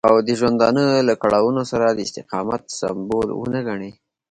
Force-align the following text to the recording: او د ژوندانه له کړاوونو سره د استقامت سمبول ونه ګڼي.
او 0.09 0.15
د 0.27 0.29
ژوندانه 0.39 0.83
له 1.07 1.13
کړاوونو 1.21 1.61
سره 1.71 1.85
د 1.89 1.99
استقامت 2.07 2.63
سمبول 2.79 3.27
ونه 3.33 3.59
ګڼي. 3.67 3.91